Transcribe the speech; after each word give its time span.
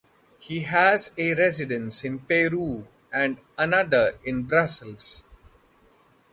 He 0.39 0.61
has 0.61 1.11
a 1.15 1.35
residence 1.35 2.03
in 2.03 2.17
Peru 2.21 2.87
and 3.13 3.37
another 3.55 4.17
in 4.25 4.41
Brussels. 4.45 5.23